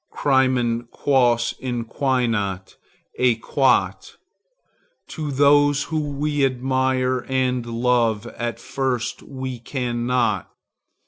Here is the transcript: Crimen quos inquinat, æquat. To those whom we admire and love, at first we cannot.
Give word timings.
Crimen 0.09 0.87
quos 0.91 1.53
inquinat, 1.61 2.75
æquat. 3.19 4.13
To 5.09 5.29
those 5.29 5.83
whom 5.83 6.17
we 6.19 6.43
admire 6.43 7.23
and 7.29 7.63
love, 7.63 8.25
at 8.25 8.59
first 8.59 9.21
we 9.21 9.59
cannot. 9.59 10.49